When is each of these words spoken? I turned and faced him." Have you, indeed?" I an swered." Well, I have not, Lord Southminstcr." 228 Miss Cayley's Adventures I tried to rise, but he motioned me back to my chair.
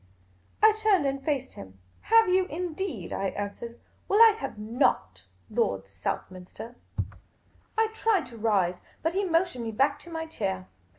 I 0.63 0.71
turned 0.73 1.05
and 1.05 1.23
faced 1.23 1.53
him." 1.53 1.77
Have 2.11 2.27
you, 2.27 2.45
indeed?" 2.45 3.13
I 3.13 3.27
an 3.27 3.51
swered." 3.51 3.75
Well, 4.07 4.17
I 4.19 4.33
have 4.39 4.57
not, 4.57 5.25
Lord 5.47 5.83
Southminstcr." 5.83 5.93
228 6.73 6.73
Miss 6.73 7.13
Cayley's 7.13 7.67
Adventures 7.69 7.77
I 7.77 7.87
tried 7.93 8.25
to 8.25 8.37
rise, 8.39 8.81
but 9.03 9.13
he 9.13 9.23
motioned 9.25 9.63
me 9.63 9.71
back 9.71 9.99
to 9.99 10.09
my 10.09 10.25
chair. 10.25 10.67